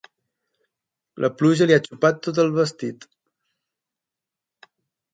[1.25, 3.09] La pluja li ha xopat tot el vestit.